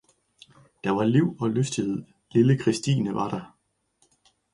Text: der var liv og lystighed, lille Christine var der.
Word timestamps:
der 0.83 0.91
var 0.91 1.03
liv 1.03 1.37
og 1.39 1.49
lystighed, 1.49 2.03
lille 2.31 2.57
Christine 2.61 3.13
var 3.15 3.29
der. 3.29 3.57